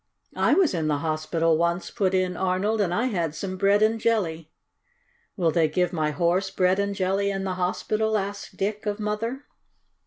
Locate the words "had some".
3.05-3.55